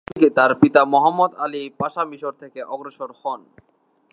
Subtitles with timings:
[0.03, 3.41] অন্যদিকে তার পিতা মুহাম্মদ আলি পাশা মিশর থেকে অগ্রসর হন।